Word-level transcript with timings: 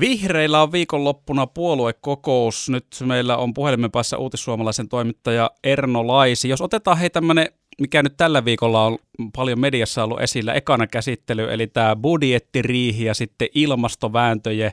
Vihreillä 0.00 0.62
on 0.62 0.72
viikonloppuna 0.72 1.46
puoluekokous. 1.46 2.68
Nyt 2.70 2.86
meillä 3.04 3.36
on 3.36 3.54
puhelimen 3.54 3.90
päässä 3.90 4.18
uutissuomalaisen 4.18 4.88
toimittaja 4.88 5.50
Erno 5.64 6.06
Laisi. 6.06 6.48
Jos 6.48 6.60
otetaan 6.60 6.98
hei 6.98 7.10
tämmöinen, 7.10 7.46
mikä 7.80 8.02
nyt 8.02 8.16
tällä 8.16 8.44
viikolla 8.44 8.86
on 8.86 8.98
paljon 9.36 9.60
mediassa 9.60 10.04
ollut 10.04 10.20
esillä, 10.20 10.54
ekana 10.54 10.86
käsittely, 10.86 11.52
eli 11.52 11.66
tämä 11.66 11.96
budjettiriihi 11.96 13.04
ja 13.04 13.14
sitten 13.14 13.48
ilmastovääntöjen 13.54 14.72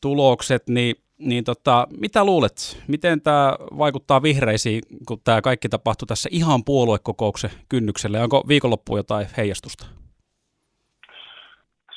tulokset, 0.00 0.68
niin 0.68 0.94
niin 1.18 1.44
tota, 1.44 1.86
mitä 2.00 2.24
luulet, 2.24 2.82
miten 2.88 3.20
tämä 3.20 3.56
vaikuttaa 3.78 4.22
vihreisiin, 4.22 4.82
kun 5.06 5.20
tämä 5.24 5.42
kaikki 5.42 5.68
tapahtui 5.68 6.06
tässä 6.06 6.28
ihan 6.32 6.64
puoluekokouksen 6.64 7.50
kynnyksellä? 7.68 8.22
Onko 8.22 8.44
viikonloppu 8.48 8.96
jotain 8.96 9.26
heijastusta? 9.36 9.86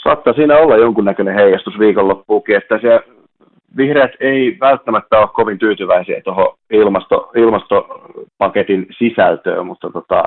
Saattaa 0.04 0.34
siinä 0.34 0.58
olla 0.58 0.78
jonkunnäköinen 0.78 1.36
heijastus 1.36 1.80
viikonloppuukin, 1.80 2.56
että 2.56 2.80
se 2.82 3.00
vihreät 3.78 4.12
ei 4.20 4.58
välttämättä 4.59 5.20
ole 5.20 5.28
kovin 5.34 5.59
tyytyväisiä 5.59 6.22
tuohon 6.23 6.55
ilmasto, 6.72 7.32
ilmastopaketin 7.36 8.88
sisältöön, 8.98 9.66
mutta 9.66 9.90
tota, 9.90 10.23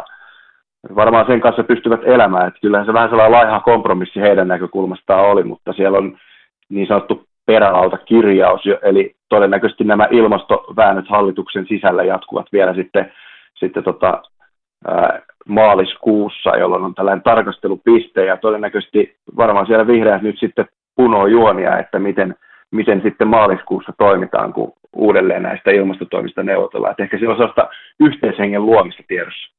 varmaan 0.95 1.27
sen 1.27 1.41
kanssa 1.41 1.65
pystyvät 1.65 2.01
elämään. 2.05 2.49
Että 2.49 2.61
kyllähän 2.61 2.87
se 2.87 2.93
vähän 2.93 3.09
sellainen 3.09 3.39
laiha 3.39 3.61
kompromissi 3.61 4.21
heidän 4.21 4.49
näkökulmastaan 4.49 5.27
oli, 5.27 5.45
mutta 5.45 5.73
siellä 5.73 5.99
on 5.99 6.19
niin 6.69 6.87
sanottu 6.87 7.25
perälauta 7.47 7.97
kirjaus, 7.97 8.61
eli 8.83 9.15
todennäköisesti 9.29 9.85
nämä 9.85 10.09
ilmastoväännöt 10.11 11.09
hallituksen 11.09 11.67
sisällä 11.69 12.05
jatkuvat 12.05 12.47
vielä 12.53 12.75
sitten, 12.75 13.13
sitten 13.55 13.85
tota, 13.85 14.23
maaliskuussa, 15.49 16.57
jolloin 16.57 16.85
on 16.85 16.95
tällainen 16.95 17.23
tarkastelupiste 17.23 18.25
ja 18.25 18.37
todennäköisesti 18.37 19.17
varmaan 19.37 19.67
siellä 19.67 19.87
vihreät 19.87 20.23
nyt 20.23 20.39
sitten 20.39 20.67
punoo 20.97 21.27
juonia, 21.27 21.79
että 21.79 21.99
miten, 21.99 22.35
miten 22.71 23.03
sitten 23.03 23.29
maaliskuussa 23.29 23.93
toimitaan, 23.99 24.53
kun 24.53 24.73
uudelleen 24.97 25.43
näistä 25.43 25.71
ilmastotoimista 25.71 26.43
neuvotellaan. 26.43 26.91
Että 26.91 27.03
ehkä 27.03 27.19
se 27.19 27.29
on 27.29 27.37
sellaista 27.37 27.69
yhteishengen 28.01 28.67
luomista 28.67 29.03
tiedossa. 29.09 29.55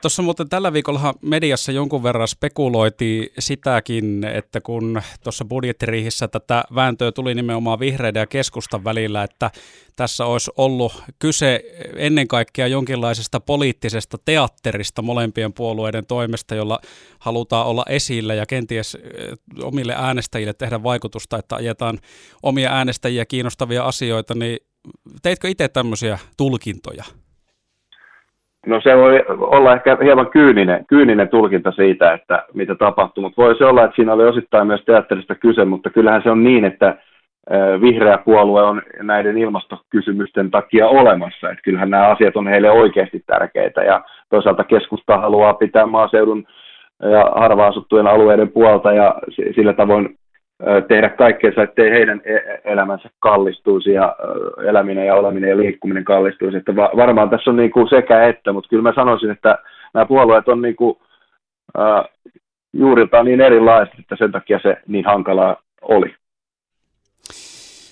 Tuossa 0.00 0.22
muuten 0.22 0.48
tällä 0.48 0.72
viikolla 0.72 1.14
mediassa 1.22 1.72
jonkun 1.72 2.02
verran 2.02 2.28
spekuloitiin 2.28 3.28
sitäkin, 3.38 4.24
että 4.24 4.60
kun 4.60 5.02
tuossa 5.24 5.44
budjettiriihissä 5.44 6.28
tätä 6.28 6.64
vääntöä 6.74 7.12
tuli 7.12 7.34
nimenomaan 7.34 7.80
vihreiden 7.80 8.20
ja 8.20 8.26
keskustan 8.26 8.84
välillä, 8.84 9.22
että 9.22 9.50
tässä 9.96 10.26
olisi 10.26 10.50
ollut 10.56 11.02
kyse 11.18 11.64
ennen 11.96 12.28
kaikkea 12.28 12.66
jonkinlaisesta 12.66 13.40
poliittisesta 13.40 14.18
teatterista 14.24 15.02
molempien 15.02 15.52
puolueiden 15.52 16.06
toimesta, 16.06 16.54
jolla 16.54 16.80
halutaan 17.18 17.66
olla 17.66 17.84
esillä 17.88 18.34
ja 18.34 18.46
kenties 18.46 18.98
omille 19.62 19.94
äänestäjille 19.96 20.54
tehdä 20.54 20.82
vaikutusta, 20.82 21.38
että 21.38 21.56
ajetaan 21.56 21.98
omia 22.42 22.72
äänestäjiä 22.72 23.24
kiinnostavia 23.24 23.84
asioita, 23.84 24.34
niin 24.34 24.58
teitkö 25.22 25.48
itse 25.48 25.68
tämmöisiä 25.68 26.18
tulkintoja? 26.36 27.04
No 28.66 28.80
se 28.80 28.96
voi 28.96 29.24
olla 29.28 29.74
ehkä 29.74 29.96
hieman 30.02 30.30
kyyninen, 30.30 30.84
kyyninen 30.88 31.28
tulkinta 31.28 31.72
siitä, 31.72 32.12
että 32.12 32.44
mitä 32.54 32.74
tapahtuu, 32.74 33.22
mutta 33.22 33.42
voisi 33.42 33.64
olla, 33.64 33.84
että 33.84 33.96
siinä 33.96 34.12
oli 34.12 34.24
osittain 34.24 34.66
myös 34.66 34.82
teatterista 34.86 35.34
kyse, 35.34 35.64
mutta 35.64 35.90
kyllähän 35.90 36.22
se 36.22 36.30
on 36.30 36.44
niin, 36.44 36.64
että 36.64 36.96
vihreä 37.80 38.18
puolue 38.18 38.62
on 38.62 38.82
näiden 39.02 39.38
ilmastokysymysten 39.38 40.50
takia 40.50 40.88
olemassa, 40.88 41.50
että 41.50 41.62
kyllähän 41.64 41.90
nämä 41.90 42.08
asiat 42.08 42.36
on 42.36 42.46
heille 42.46 42.70
oikeasti 42.70 43.22
tärkeitä 43.26 43.82
ja 43.82 44.04
toisaalta 44.30 44.64
keskusta 44.64 45.18
haluaa 45.18 45.54
pitää 45.54 45.86
maaseudun 45.86 46.44
ja 47.02 47.32
harva 47.34 47.66
asuttujen 47.66 48.06
alueiden 48.06 48.52
puolta 48.52 48.92
ja 48.92 49.14
sillä 49.54 49.72
tavoin 49.72 50.16
tehdä 50.88 51.08
kaikkeensa, 51.08 51.62
ettei 51.62 51.90
heidän 51.90 52.20
e-, 52.24 52.72
elämänsä 52.72 53.08
kallistuisi 53.18 53.92
ja 53.92 54.16
eläminen 54.68 55.06
ja 55.06 55.14
oleminen 55.14 55.50
ja 55.50 55.56
liikkuminen 55.56 56.04
kallistuisi. 56.04 56.56
Että 56.56 56.76
varmaan 56.76 57.30
tässä 57.30 57.50
on 57.50 57.56
niin 57.56 57.70
kuin 57.70 57.88
sekä 57.88 58.26
että, 58.28 58.52
mutta 58.52 58.68
kyllä 58.68 58.82
mä 58.82 58.92
sanoisin, 58.94 59.30
että 59.30 59.58
nämä 59.94 60.06
puolueet 60.06 60.48
on 60.48 60.62
niin 60.62 60.76
kuin, 60.76 60.96
äh, 61.78 62.04
juuriltaan 62.72 63.24
niin 63.24 63.40
erilaiset, 63.40 63.98
että 63.98 64.16
sen 64.18 64.32
takia 64.32 64.60
se 64.62 64.76
niin 64.86 65.04
hankalaa 65.04 65.56
oli. 65.82 66.14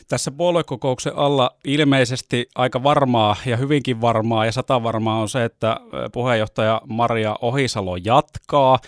Tässä 0.08 0.30
puoluekokouksen 0.36 1.12
alla 1.16 1.50
ilmeisesti 1.64 2.46
aika 2.54 2.82
varmaa 2.82 3.36
ja 3.46 3.56
hyvinkin 3.56 4.00
varmaa 4.00 4.46
ja 4.46 4.52
sata 4.52 4.82
varmaa 4.82 5.20
on 5.20 5.28
se, 5.28 5.44
että 5.44 5.76
puheenjohtaja 6.12 6.80
Maria 6.88 7.36
Ohisalo 7.42 7.96
jatkaa. 7.96 8.78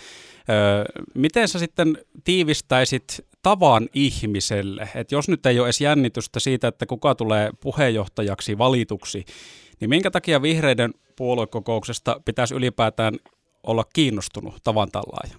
Miten 1.15 1.47
sä 1.47 1.59
sitten 1.59 1.97
tiivistäisit 2.23 3.03
tavan 3.47 3.83
ihmiselle, 3.93 4.83
että 4.95 5.15
jos 5.15 5.29
nyt 5.29 5.45
ei 5.45 5.59
ole 5.59 5.67
edes 5.67 5.81
jännitystä 5.81 6.39
siitä, 6.39 6.67
että 6.67 6.85
kuka 6.85 7.15
tulee 7.15 7.49
puheenjohtajaksi 7.63 8.57
valituksi, 8.57 9.25
niin 9.79 9.89
minkä 9.89 10.11
takia 10.11 10.41
vihreiden 10.41 10.91
puoluekokouksesta 11.17 12.15
pitäisi 12.25 12.55
ylipäätään 12.55 13.13
olla 13.67 13.83
kiinnostunut 13.95 14.53
tavan 14.63 14.87
tallaaja? 14.91 15.35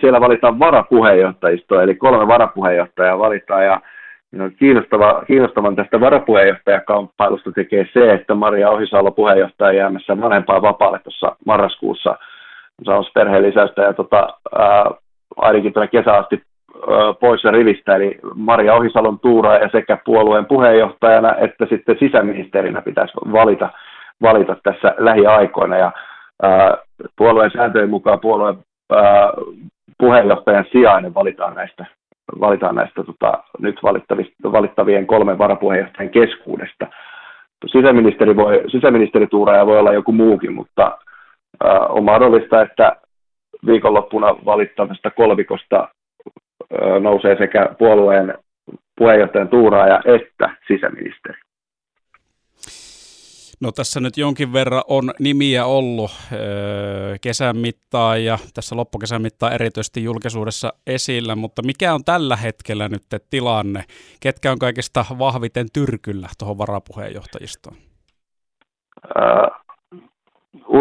Siellä 0.00 0.20
valitaan 0.20 0.58
varapuheenjohtajisto, 0.58 1.80
eli 1.80 1.94
kolme 1.94 2.26
varapuheenjohtajaa 2.26 3.18
valitaan, 3.18 3.64
ja 3.64 3.80
kiinnostava, 4.58 5.22
kiinnostavan 5.26 5.76
tästä 5.76 6.00
varapuheenjohtajakamppailusta 6.00 7.52
tekee 7.52 7.86
se, 7.92 8.10
että 8.10 8.34
Maria 8.34 8.70
Ohisalo 8.70 9.10
puheenjohtaja 9.10 9.78
jäämässä 9.78 10.20
vanhempaan 10.20 10.62
vapaalle 10.62 10.98
tuossa 10.98 11.36
marraskuussa 11.46 12.18
saamassa 12.84 13.12
perheen 13.14 13.42
lisäystä, 13.42 13.82
ja 13.82 13.92
tota, 13.92 14.28
ää, 14.58 14.90
ainakin 15.36 15.72
tuonne 15.72 15.88
kesä 15.88 16.14
asti 16.14 16.42
poissa 17.20 17.50
rivistä, 17.50 17.96
eli 17.96 18.18
Maria 18.34 18.74
Ohisalon 18.74 19.18
ja 19.62 19.68
sekä 19.72 19.98
puolueen 20.04 20.46
puheenjohtajana 20.46 21.36
että 21.36 21.66
sitten 21.66 21.96
sisäministerinä 21.98 22.82
pitäisi 22.82 23.12
valita, 23.32 23.68
valita 24.22 24.56
tässä 24.62 24.94
lähiaikoina. 24.98 25.76
Ja 25.76 25.92
ää, 26.42 26.76
puolueen 27.16 27.50
sääntöjen 27.50 27.90
mukaan 27.90 28.20
puolueen 28.20 28.56
ää, 28.92 29.32
puheenjohtajan 29.98 30.64
sijainen 30.72 31.14
valitaan 31.14 31.54
näistä, 31.54 31.86
valitaan 32.40 32.74
näistä 32.74 33.04
tota, 33.04 33.38
nyt 33.58 33.76
valittavien 34.52 35.06
kolmen 35.06 35.38
varapuheenjohtajan 35.38 36.10
keskuudesta. 36.10 36.86
Sisäministeri 37.66 38.36
voi, 38.36 38.62
sisäministerituuraaja 38.68 39.66
voi 39.66 39.78
olla 39.78 39.92
joku 39.92 40.12
muukin, 40.12 40.52
mutta 40.52 40.98
ää, 41.64 41.78
on 41.78 42.04
mahdollista, 42.04 42.62
että 42.62 42.96
viikonloppuna 43.66 44.36
valittavasta 44.44 45.10
kolvikosta 45.10 45.88
nousee 47.00 47.36
sekä 47.38 47.68
puolueen 47.78 48.34
puheenjohtajan 48.98 49.48
tuuraaja 49.48 50.00
että 50.04 50.56
sisäministeri. 50.66 51.40
No 53.60 53.72
tässä 53.72 54.00
nyt 54.00 54.16
jonkin 54.16 54.52
verran 54.52 54.82
on 54.88 55.12
nimiä 55.20 55.66
ollut 55.66 56.10
kesän 57.20 57.56
mittaan 57.56 58.24
ja 58.24 58.38
tässä 58.54 58.76
loppukesän 58.76 59.22
mittaan 59.22 59.52
erityisesti 59.52 60.04
julkisuudessa 60.04 60.72
esillä, 60.86 61.36
mutta 61.36 61.62
mikä 61.62 61.94
on 61.94 62.04
tällä 62.04 62.36
hetkellä 62.36 62.88
nyt 62.88 63.02
tilanne? 63.30 63.84
Ketkä 64.20 64.52
on 64.52 64.58
kaikista 64.58 65.04
vahviten 65.18 65.66
tyrkyllä 65.72 66.28
tuohon 66.38 66.58
varapuheenjohtajistoon? 66.58 67.76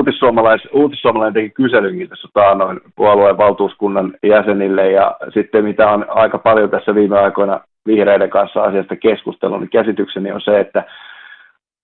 Uutissuomalais, 0.05 0.67
uutissuomalainen 0.73 1.33
teki 1.33 1.49
kyselynkin 1.49 2.09
tässä 2.09 2.27
taanoin 2.33 2.79
puolueen 2.95 3.37
valtuuskunnan 3.37 4.13
jäsenille 4.23 4.91
ja 4.91 5.15
sitten 5.33 5.63
mitä 5.63 5.89
on 5.89 6.05
aika 6.09 6.37
paljon 6.37 6.69
tässä 6.69 6.95
viime 6.95 7.19
aikoina 7.19 7.59
vihreiden 7.87 8.29
kanssa 8.29 8.63
asiasta 8.63 8.95
keskustellut, 8.95 9.59
niin 9.59 9.69
käsitykseni 9.69 10.31
on 10.31 10.41
se, 10.41 10.59
että 10.59 10.83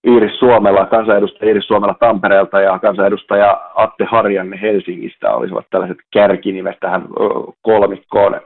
Iiris 0.07 0.39
Suomella, 0.39 0.85
kansanedustaja 0.85 1.47
Iiris 1.49 1.67
Suomella 1.67 1.95
Tampereelta 1.99 2.61
ja 2.61 2.79
kansanedustaja 2.79 3.61
Atte 3.75 4.05
Harjanne 4.05 4.61
Helsingistä 4.61 5.33
olisivat 5.33 5.65
tällaiset 5.69 5.97
kärkinimet 6.13 6.79
tähän 6.79 7.03
kolmikkoon. 7.61 8.41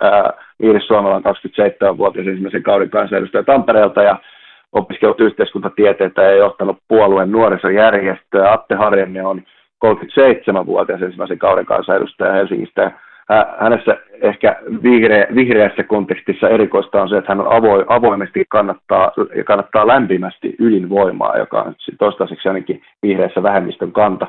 Iiris 0.64 0.88
Suomella 0.88 1.16
on 1.16 1.24
27-vuotias 1.25 2.28
ensimmäisen 2.28 2.64
kauden 2.64 2.90
kansanedustaja 2.90 3.44
Tampereelta 3.44 4.03
ja 4.03 4.16
opiskellut 4.72 5.22
yhteiskuntatieteitä 5.22 6.23
ja 6.23 6.35
johtanut 6.35 6.78
puolueen 6.88 7.32
nuorisojärjestöä. 7.32 8.52
Atte 8.52 8.76
Harjanne 8.76 9.26
on 9.26 9.41
37-vuotias 9.93 11.02
ensimmäisen 11.02 11.40
kauden 11.40 11.66
kansanedustaja 11.66 12.34
Helsingistä. 12.34 12.91
Hänessä 13.59 13.97
ehkä 14.22 14.55
vihreä, 14.84 15.28
vihreässä 15.35 15.84
kontekstissa 15.84 16.49
erikoista 16.49 17.02
on 17.02 17.09
se, 17.09 17.17
että 17.17 17.32
hän 17.32 17.41
on 17.41 17.53
avo, 17.53 17.85
avoimesti 17.87 18.46
kannattaa, 18.49 19.11
ja 19.35 19.43
kannattaa 19.43 19.87
lämpimästi 19.87 20.55
ydinvoimaa, 20.59 21.37
joka 21.37 21.61
on 21.61 21.76
toistaiseksi 21.99 22.47
ainakin 22.47 22.82
vihreässä 23.03 23.43
vähemmistön 23.43 23.91
kanta. 23.91 24.28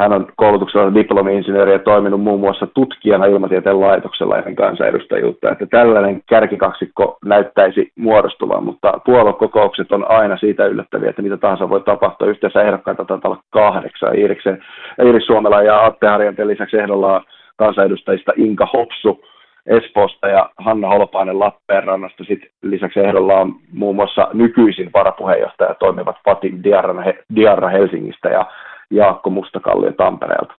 Hän 0.00 0.12
on 0.12 0.26
koulutuksella 0.36 0.94
diplomi-insinööri 0.94 1.72
ja 1.72 1.78
toiminut 1.78 2.20
muun 2.20 2.40
muassa 2.40 2.66
tutkijana 2.66 3.26
ilmatieteen 3.26 3.80
laitoksella 3.80 4.38
ennen 4.38 4.56
kansanedustajuutta. 4.56 5.50
Että 5.50 5.66
tällainen 5.66 6.22
kärkikaksikko 6.28 7.18
näyttäisi 7.24 7.92
muodostuvan, 7.96 8.64
mutta 8.64 8.92
puoluekokoukset 9.04 9.92
on 9.92 10.10
aina 10.10 10.36
siitä 10.36 10.66
yllättäviä, 10.66 11.10
että 11.10 11.22
mitä 11.22 11.36
tahansa 11.36 11.70
voi 11.70 11.80
tapahtua. 11.80 12.28
Yhteensä 12.28 12.62
ehdokkaita 12.62 13.04
taitaa 13.04 13.30
olla 13.30 13.42
kahdeksan. 13.50 14.18
Iiriksen, 14.18 14.64
Iiris 15.04 15.26
Suomela 15.26 15.62
ja 15.62 15.84
Atte 15.84 16.06
Harjanteen 16.06 16.48
lisäksi 16.48 16.76
ehdolla 16.76 17.24
kansanedustajista 17.56 18.32
Inka 18.36 18.68
Hopsu 18.72 19.20
Espoosta 19.66 20.28
ja 20.28 20.50
Hanna 20.58 20.88
Holopainen 20.88 21.38
Lappeenrannasta. 21.38 22.24
Sitten 22.24 22.50
lisäksi 22.62 23.00
ehdolla 23.00 23.34
on 23.34 23.54
muun 23.72 23.96
muassa 23.96 24.28
nykyisin 24.32 24.90
varapuheenjohtaja 24.94 25.74
toimivat 25.74 26.16
Fatim 26.24 26.60
Diarra, 26.64 27.04
Diarra 27.34 27.68
Helsingistä 27.68 28.28
ja 28.28 28.46
Jaakko 28.90 29.30
Mustakallio 29.30 29.92
Tampereelta. 29.92 30.54